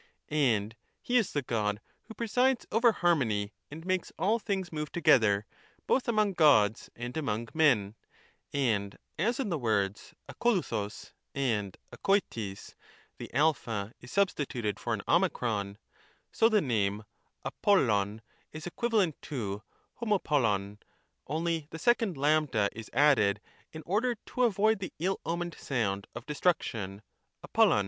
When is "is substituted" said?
14.01-14.79